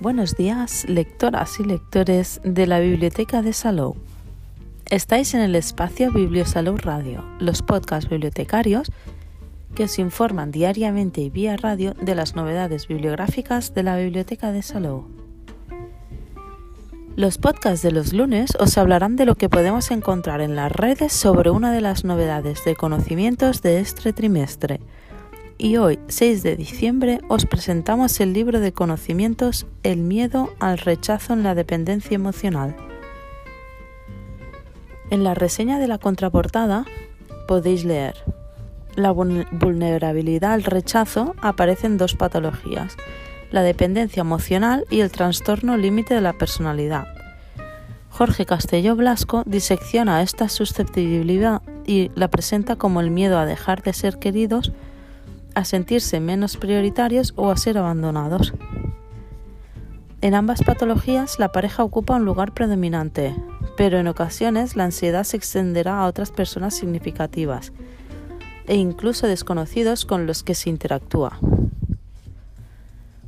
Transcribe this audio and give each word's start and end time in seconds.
Buenos 0.00 0.36
días, 0.36 0.84
lectoras 0.88 1.58
y 1.58 1.64
lectores 1.64 2.40
de 2.44 2.68
la 2.68 2.78
Biblioteca 2.78 3.42
de 3.42 3.52
Salou. 3.52 3.96
Estáis 4.86 5.34
en 5.34 5.40
el 5.40 5.56
espacio 5.56 6.12
Bibliosalou 6.12 6.76
Radio, 6.76 7.24
los 7.40 7.62
podcasts 7.62 8.08
bibliotecarios 8.08 8.92
que 9.74 9.82
os 9.84 9.98
informan 9.98 10.52
diariamente 10.52 11.20
y 11.20 11.30
vía 11.30 11.56
radio 11.56 11.94
de 11.94 12.14
las 12.14 12.36
novedades 12.36 12.86
bibliográficas 12.86 13.74
de 13.74 13.82
la 13.82 13.96
Biblioteca 13.96 14.52
de 14.52 14.62
Salou. 14.62 15.08
Los 17.16 17.36
podcasts 17.36 17.82
de 17.82 17.90
los 17.90 18.12
lunes 18.12 18.52
os 18.60 18.78
hablarán 18.78 19.16
de 19.16 19.26
lo 19.26 19.34
que 19.34 19.48
podemos 19.48 19.90
encontrar 19.90 20.40
en 20.42 20.54
las 20.54 20.70
redes 20.70 21.12
sobre 21.12 21.50
una 21.50 21.72
de 21.72 21.80
las 21.80 22.04
novedades 22.04 22.64
de 22.64 22.76
conocimientos 22.76 23.62
de 23.62 23.80
este 23.80 24.12
trimestre 24.12 24.78
y 25.58 25.76
hoy, 25.76 25.98
6 26.06 26.44
de 26.44 26.54
diciembre, 26.54 27.20
os 27.28 27.44
presentamos 27.44 28.20
el 28.20 28.32
libro 28.32 28.60
de 28.60 28.72
conocimientos 28.72 29.66
El 29.82 29.98
miedo 29.98 30.50
al 30.60 30.78
rechazo 30.78 31.32
en 31.32 31.42
la 31.42 31.56
dependencia 31.56 32.14
emocional. 32.14 32.76
En 35.10 35.24
la 35.24 35.34
reseña 35.34 35.80
de 35.80 35.88
la 35.88 35.98
contraportada 35.98 36.84
podéis 37.48 37.84
leer 37.84 38.14
La 38.94 39.10
vulnerabilidad 39.10 40.52
al 40.52 40.62
rechazo 40.62 41.34
aparecen 41.42 41.98
dos 41.98 42.14
patologías, 42.14 42.96
la 43.50 43.62
dependencia 43.62 44.20
emocional 44.20 44.84
y 44.90 45.00
el 45.00 45.10
trastorno 45.10 45.76
límite 45.76 46.14
de 46.14 46.20
la 46.20 46.34
personalidad. 46.34 47.08
Jorge 48.10 48.46
Castelló 48.46 48.94
Blasco 48.94 49.42
disecciona 49.44 50.22
esta 50.22 50.48
susceptibilidad 50.48 51.62
y 51.84 52.10
la 52.14 52.28
presenta 52.28 52.76
como 52.76 53.00
el 53.00 53.10
miedo 53.10 53.38
a 53.38 53.46
dejar 53.46 53.82
de 53.82 53.92
ser 53.92 54.18
queridos 54.18 54.72
a 55.58 55.64
sentirse 55.64 56.20
menos 56.20 56.56
prioritarios 56.56 57.32
o 57.34 57.50
a 57.50 57.56
ser 57.56 57.78
abandonados. 57.78 58.54
En 60.20 60.34
ambas 60.34 60.62
patologías 60.62 61.40
la 61.40 61.50
pareja 61.50 61.82
ocupa 61.82 62.14
un 62.14 62.24
lugar 62.24 62.54
predominante, 62.54 63.34
pero 63.76 63.98
en 63.98 64.06
ocasiones 64.06 64.76
la 64.76 64.84
ansiedad 64.84 65.24
se 65.24 65.36
extenderá 65.36 65.98
a 65.98 66.06
otras 66.06 66.30
personas 66.30 66.74
significativas 66.74 67.72
e 68.68 68.76
incluso 68.76 69.26
desconocidos 69.26 70.04
con 70.04 70.26
los 70.26 70.44
que 70.44 70.54
se 70.54 70.70
interactúa. 70.70 71.38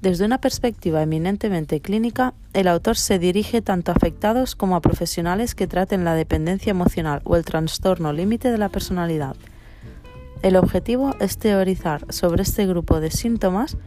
Desde 0.00 0.24
una 0.24 0.38
perspectiva 0.38 1.02
eminentemente 1.02 1.80
clínica, 1.80 2.32
el 2.54 2.68
autor 2.68 2.96
se 2.96 3.18
dirige 3.18 3.60
tanto 3.60 3.90
a 3.90 3.96
afectados 3.96 4.54
como 4.54 4.76
a 4.76 4.80
profesionales 4.80 5.54
que 5.54 5.66
traten 5.66 6.04
la 6.04 6.14
dependencia 6.14 6.70
emocional 6.70 7.20
o 7.24 7.36
el 7.36 7.44
trastorno 7.44 8.12
límite 8.12 8.50
de 8.50 8.58
la 8.58 8.70
personalidad 8.70 9.36
el 10.44 10.56
objetivo 10.56 11.16
es 11.20 11.38
teorizar 11.38 12.04
sobre 12.12 12.42
este 12.42 12.66
grupo 12.66 13.00
de 13.00 13.10
síntomas 13.10 13.78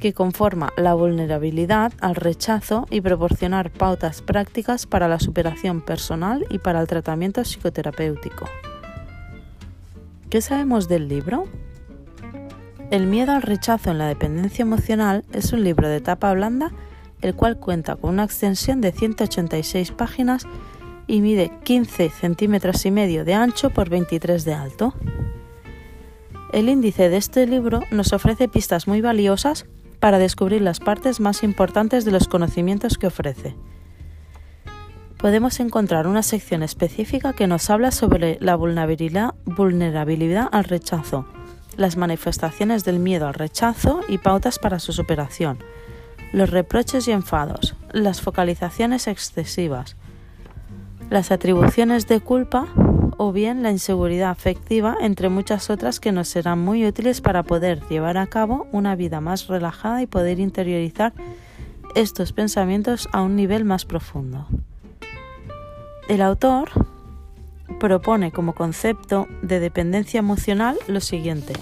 que 0.00 0.12
conforma 0.12 0.72
la 0.76 0.94
vulnerabilidad 0.94 1.92
al 2.00 2.16
rechazo 2.16 2.88
y 2.90 3.00
proporcionar 3.00 3.70
pautas 3.70 4.20
prácticas 4.20 4.86
para 4.86 5.06
la 5.06 5.20
superación 5.20 5.80
personal 5.80 6.44
y 6.50 6.58
para 6.58 6.80
el 6.80 6.88
tratamiento 6.88 7.44
psicoterapéutico. 7.44 8.46
¿Qué 10.28 10.40
sabemos 10.40 10.88
del 10.88 11.06
libro? 11.06 11.44
El 12.90 13.06
miedo 13.06 13.30
al 13.30 13.42
rechazo 13.42 13.92
en 13.92 13.98
la 13.98 14.08
dependencia 14.08 14.62
emocional 14.62 15.24
es 15.32 15.52
un 15.52 15.62
libro 15.62 15.88
de 15.88 16.00
tapa 16.00 16.32
blanda 16.32 16.72
el 17.22 17.36
cual 17.36 17.56
cuenta 17.56 17.94
con 17.94 18.14
una 18.14 18.24
extensión 18.24 18.80
de 18.80 18.90
186 18.90 19.92
páginas 19.92 20.44
y 21.06 21.20
mide 21.20 21.52
15 21.62 22.10
centímetros 22.10 22.84
y 22.84 22.90
medio 22.90 23.24
de 23.24 23.34
ancho 23.34 23.70
por 23.70 23.88
23 23.88 24.44
de 24.44 24.54
alto. 24.54 24.94
El 26.52 26.70
índice 26.70 27.10
de 27.10 27.18
este 27.18 27.46
libro 27.46 27.82
nos 27.90 28.14
ofrece 28.14 28.48
pistas 28.48 28.88
muy 28.88 29.02
valiosas 29.02 29.66
para 30.00 30.18
descubrir 30.18 30.62
las 30.62 30.80
partes 30.80 31.20
más 31.20 31.42
importantes 31.42 32.06
de 32.06 32.10
los 32.10 32.26
conocimientos 32.26 32.96
que 32.96 33.06
ofrece. 33.06 33.54
Podemos 35.18 35.60
encontrar 35.60 36.06
una 36.06 36.22
sección 36.22 36.62
específica 36.62 37.34
que 37.34 37.46
nos 37.46 37.68
habla 37.68 37.90
sobre 37.90 38.38
la 38.40 38.56
vulnerabilidad, 38.56 39.34
al 40.50 40.64
rechazo, 40.64 41.26
las 41.76 41.96
manifestaciones 41.98 42.84
del 42.84 42.98
miedo 42.98 43.26
al 43.26 43.34
rechazo 43.34 44.00
y 44.08 44.16
pautas 44.18 44.58
para 44.58 44.78
su 44.78 44.92
superación, 44.92 45.58
los 46.32 46.48
reproches 46.48 47.08
y 47.08 47.12
enfados, 47.12 47.74
las 47.92 48.22
focalizaciones 48.22 49.06
excesivas, 49.06 49.96
las 51.10 51.30
atribuciones 51.30 52.06
de 52.06 52.20
culpa 52.20 52.68
o 53.18 53.32
bien 53.32 53.62
la 53.62 53.70
inseguridad 53.70 54.30
afectiva, 54.30 54.96
entre 55.00 55.28
muchas 55.28 55.68
otras 55.68 56.00
que 56.00 56.12
nos 56.12 56.28
serán 56.28 56.60
muy 56.60 56.86
útiles 56.86 57.20
para 57.20 57.42
poder 57.42 57.82
llevar 57.88 58.16
a 58.16 58.28
cabo 58.28 58.66
una 58.72 58.96
vida 58.96 59.20
más 59.20 59.48
relajada 59.48 60.00
y 60.00 60.06
poder 60.06 60.38
interiorizar 60.38 61.12
estos 61.94 62.32
pensamientos 62.32 63.08
a 63.12 63.20
un 63.20 63.36
nivel 63.36 63.64
más 63.64 63.84
profundo. 63.84 64.46
El 66.08 66.22
autor 66.22 66.70
propone 67.80 68.32
como 68.32 68.54
concepto 68.54 69.26
de 69.42 69.60
dependencia 69.60 70.18
emocional 70.18 70.78
lo 70.86 71.00
siguiente. 71.00 71.52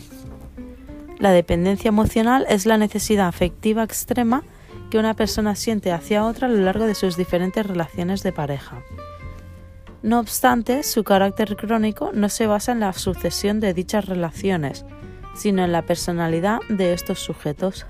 La 1.18 1.30
dependencia 1.30 1.88
emocional 1.88 2.46
es 2.48 2.66
la 2.66 2.78
necesidad 2.78 3.26
afectiva 3.26 3.82
extrema 3.82 4.44
que 4.90 4.98
una 4.98 5.14
persona 5.14 5.54
siente 5.54 5.90
hacia 5.90 6.24
otra 6.24 6.46
a 6.46 6.50
lo 6.50 6.58
largo 6.58 6.86
de 6.86 6.94
sus 6.94 7.16
diferentes 7.16 7.66
relaciones 7.66 8.22
de 8.22 8.32
pareja. 8.32 8.82
No 10.02 10.20
obstante, 10.20 10.82
su 10.82 11.04
carácter 11.04 11.56
crónico 11.56 12.10
no 12.12 12.28
se 12.28 12.46
basa 12.46 12.72
en 12.72 12.80
la 12.80 12.92
sucesión 12.92 13.60
de 13.60 13.74
dichas 13.74 14.04
relaciones, 14.06 14.84
sino 15.34 15.64
en 15.64 15.72
la 15.72 15.82
personalidad 15.82 16.60
de 16.68 16.92
estos 16.92 17.18
sujetos. 17.18 17.86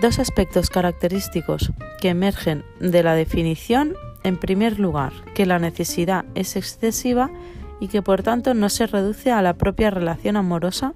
Dos 0.00 0.18
aspectos 0.18 0.68
característicos 0.68 1.72
que 2.00 2.08
emergen 2.08 2.64
de 2.80 3.02
la 3.02 3.14
definición, 3.14 3.94
en 4.24 4.36
primer 4.36 4.80
lugar, 4.80 5.12
que 5.34 5.46
la 5.46 5.58
necesidad 5.58 6.24
es 6.34 6.56
excesiva 6.56 7.30
y 7.78 7.88
que 7.88 8.02
por 8.02 8.22
tanto 8.22 8.54
no 8.54 8.68
se 8.68 8.86
reduce 8.86 9.30
a 9.30 9.42
la 9.42 9.54
propia 9.54 9.90
relación 9.90 10.36
amorosa 10.36 10.92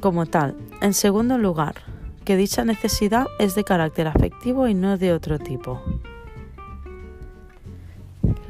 como 0.00 0.26
tal. 0.26 0.56
En 0.80 0.94
segundo 0.94 1.38
lugar, 1.38 1.76
que 2.24 2.36
dicha 2.36 2.64
necesidad 2.64 3.26
es 3.38 3.54
de 3.54 3.64
carácter 3.64 4.06
afectivo 4.06 4.68
y 4.68 4.74
no 4.74 4.96
de 4.96 5.12
otro 5.12 5.38
tipo. 5.38 5.82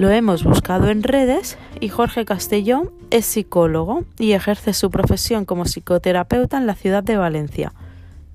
Lo 0.02 0.10
hemos 0.10 0.42
buscado 0.42 0.88
en 0.88 1.04
redes 1.04 1.56
y 1.78 1.88
Jorge 1.88 2.24
Castellón 2.24 2.90
es 3.10 3.24
psicólogo 3.24 4.04
y 4.18 4.32
ejerce 4.32 4.72
su 4.72 4.90
profesión 4.90 5.44
como 5.44 5.64
psicoterapeuta 5.64 6.56
en 6.56 6.66
la 6.66 6.74
ciudad 6.74 7.04
de 7.04 7.16
Valencia, 7.16 7.72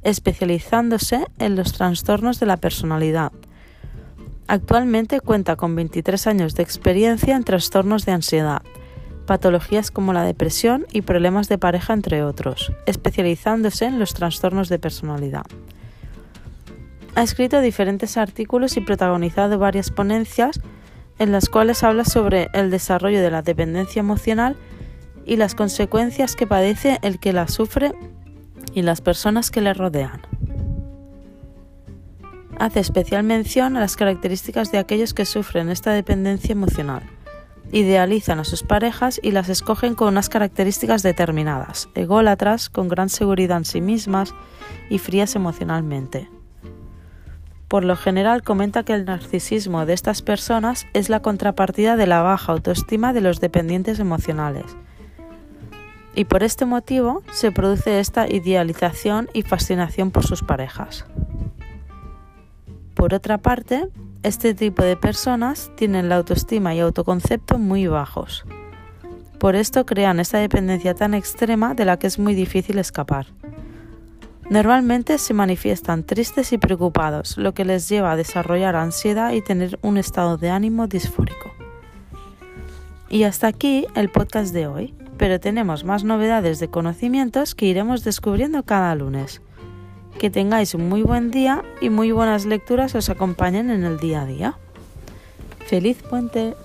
especializándose 0.02 1.28
en 1.40 1.58
los 1.58 1.74
trastornos 1.74 2.40
de 2.40 2.46
la 2.46 2.56
personalidad. 2.56 3.34
Actualmente 4.48 5.20
cuenta 5.20 5.58
con 5.58 5.76
23 5.76 6.28
años 6.28 6.56
de 6.56 6.64
experiencia 6.64 7.36
en 7.36 7.44
trastornos 7.44 8.06
de 8.06 8.14
ansiedad, 8.14 8.62
patologías 9.26 9.92
como 9.92 10.14
la 10.14 10.24
depresión 10.24 10.86
y 10.94 11.02
problemas 11.02 11.50
de 11.50 11.58
pareja, 11.58 11.92
entre 11.92 12.24
otros, 12.24 12.72
especializándose 12.86 13.88
en 13.88 14.00
los 14.00 14.14
trastornos 14.14 14.70
de 14.70 14.80
personalidad. 14.80 15.44
Ha 17.16 17.24
escrito 17.24 17.60
diferentes 17.60 18.16
artículos 18.16 18.78
y 18.78 18.80
protagonizado 18.80 19.60
varias 19.60 19.92
ponencias 19.92 20.62
en 21.20 21.32
las 21.32 21.50
cuales 21.50 21.84
habla 21.84 22.06
sobre 22.06 22.50
el 22.54 22.70
desarrollo 22.70 23.22
de 23.22 23.32
la 23.32 23.42
dependencia 23.42 24.00
emocional 24.00 24.56
y 25.26 25.36
las 25.36 25.56
consecuencias 25.56 26.36
que 26.36 26.48
padece 26.48 27.00
el 27.02 27.20
que 27.20 27.34
la 27.34 27.48
sufre 27.48 27.94
y 28.74 28.82
las 28.82 29.02
personas 29.02 29.52
que 29.52 29.62
le 29.62 29.74
rodean. 29.74 30.22
Hace 32.60 32.80
especial 32.80 33.24
mención 33.24 33.78
a 33.78 33.80
las 33.80 33.96
características 33.96 34.72
de 34.72 34.80
aquellos 34.80 35.14
que 35.14 35.26
sufren 35.26 35.70
esta 35.70 35.92
dependencia 35.92 36.54
emocional. 36.54 37.04
Idealizan 37.72 38.40
a 38.40 38.46
sus 38.46 38.64
parejas 38.64 39.20
y 39.22 39.32
las 39.32 39.50
escogen 39.50 39.94
con 39.94 40.08
unas 40.08 40.30
características 40.30 41.04
determinadas, 41.04 41.90
ególatras, 41.94 42.70
con 42.70 42.88
gran 42.88 43.10
seguridad 43.10 43.58
en 43.58 43.66
sí 43.66 43.82
mismas 43.82 44.34
y 44.90 44.98
frías 44.98 45.36
emocionalmente. 45.36 46.30
Por 47.68 47.84
lo 47.84 47.98
general 47.98 48.44
comenta 48.44 48.84
que 48.84 48.94
el 48.94 49.06
narcisismo 49.06 49.86
de 49.86 49.94
estas 49.94 50.22
personas 50.22 50.88
es 50.94 51.10
la 51.10 51.22
contrapartida 51.22 51.98
de 51.98 52.08
la 52.08 52.22
baja 52.22 52.54
autoestima 52.54 53.12
de 53.12 53.22
los 53.22 53.42
dependientes 53.42 54.00
emocionales. 54.00 54.66
Y 56.16 56.26
por 56.26 56.44
este 56.44 56.66
motivo 56.66 57.24
se 57.32 57.52
produce 57.52 58.00
esta 58.00 58.28
idealización 58.28 59.30
y 59.34 59.42
fascinación 59.42 60.12
por 60.12 60.26
sus 60.26 60.44
parejas. 60.44 61.06
Por 62.96 63.14
otra 63.14 63.38
parte, 63.38 63.90
este 64.24 64.56
tipo 64.56 64.82
de 64.82 64.98
personas 64.98 65.70
tienen 65.76 66.10
la 66.10 66.16
autoestima 66.16 66.74
y 66.74 66.80
autoconcepto 66.80 67.60
muy 67.60 67.86
bajos. 67.88 68.46
Por 69.40 69.56
esto 69.56 69.86
crean 69.86 70.20
esa 70.20 70.40
dependencia 70.40 70.96
tan 70.96 71.14
extrema 71.14 71.76
de 71.76 71.86
la 71.86 72.00
que 72.00 72.08
es 72.08 72.18
muy 72.18 72.34
difícil 72.34 72.80
escapar. 72.80 73.28
Normalmente 74.50 75.18
se 75.18 75.34
manifiestan 75.34 76.04
tristes 76.04 76.54
y 76.54 76.58
preocupados, 76.58 77.38
lo 77.38 77.54
que 77.54 77.66
les 77.66 77.90
lleva 77.90 78.14
a 78.14 78.16
desarrollar 78.16 78.78
ansiedad 78.78 79.34
y 79.34 79.42
tener 79.42 79.78
un 79.82 79.98
estado 79.98 80.38
de 80.38 80.50
ánimo 80.50 80.88
disfórico. 80.88 81.52
Y 83.10 83.24
hasta 83.24 83.48
aquí 83.48 83.86
el 83.96 84.10
podcast 84.10 84.54
de 84.54 84.68
hoy, 84.68 84.94
pero 85.18 85.42
tenemos 85.42 85.84
más 85.84 86.06
novedades 86.06 86.60
de 86.60 86.70
conocimientos 86.70 87.56
que 87.56 87.66
iremos 87.66 88.06
descubriendo 88.06 88.64
cada 88.64 88.96
lunes. 88.96 89.42
Que 90.18 90.30
tengáis 90.30 90.74
un 90.74 90.88
muy 90.88 91.04
buen 91.04 91.30
día 91.30 91.64
y 91.82 91.90
muy 91.90 92.14
buenas 92.14 92.46
lecturas 92.46 92.96
os 92.96 93.10
acompañen 93.10 93.70
en 93.70 93.84
el 93.84 94.00
día 94.00 94.22
a 94.22 94.26
día. 94.26 94.58
¡Feliz 95.66 96.02
puente! 96.10 96.56